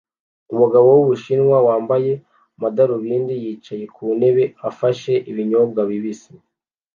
Umugabo 0.53 0.87
wUbushinwa 0.95 1.57
wambaye 1.67 2.11
amadarubindi 2.57 3.33
yicaye 3.43 3.85
ku 3.95 4.03
ntebe 4.17 4.43
afashe 4.69 5.13
ibinyobwa 5.29 5.81
bibisi 5.89 6.33